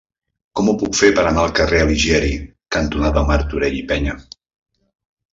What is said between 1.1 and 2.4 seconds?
per anar al carrer Alighieri